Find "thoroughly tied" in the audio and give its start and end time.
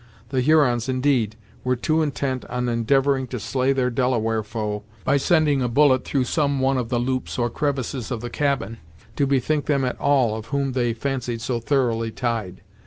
11.59-12.61